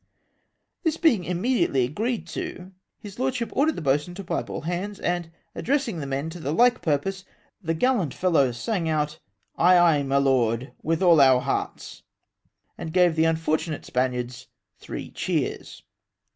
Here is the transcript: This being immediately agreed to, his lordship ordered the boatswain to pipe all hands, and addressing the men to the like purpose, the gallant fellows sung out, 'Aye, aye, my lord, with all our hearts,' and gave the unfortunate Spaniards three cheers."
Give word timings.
This 0.81 0.97
being 0.97 1.25
immediately 1.25 1.85
agreed 1.85 2.25
to, 2.29 2.71
his 2.97 3.19
lordship 3.19 3.51
ordered 3.53 3.75
the 3.75 3.83
boatswain 3.83 4.15
to 4.15 4.23
pipe 4.23 4.49
all 4.49 4.61
hands, 4.61 4.99
and 4.99 5.29
addressing 5.53 5.99
the 5.99 6.07
men 6.07 6.31
to 6.31 6.39
the 6.39 6.51
like 6.51 6.81
purpose, 6.81 7.23
the 7.61 7.75
gallant 7.75 8.11
fellows 8.11 8.57
sung 8.57 8.89
out, 8.89 9.19
'Aye, 9.59 9.77
aye, 9.77 10.01
my 10.01 10.17
lord, 10.17 10.71
with 10.81 11.03
all 11.03 11.21
our 11.21 11.39
hearts,' 11.41 12.01
and 12.79 12.93
gave 12.93 13.15
the 13.15 13.25
unfortunate 13.25 13.85
Spaniards 13.85 14.47
three 14.79 15.11
cheers." 15.11 15.83